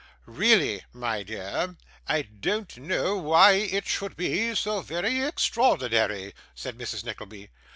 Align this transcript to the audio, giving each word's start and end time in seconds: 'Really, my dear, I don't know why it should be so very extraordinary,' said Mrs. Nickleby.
'Really, 0.25 0.83
my 0.93 1.21
dear, 1.21 1.77
I 2.07 2.23
don't 2.23 2.75
know 2.75 3.17
why 3.17 3.51
it 3.51 3.85
should 3.85 4.15
be 4.17 4.55
so 4.55 4.81
very 4.81 5.21
extraordinary,' 5.23 6.33
said 6.55 6.75
Mrs. 6.75 7.03
Nickleby. 7.03 7.49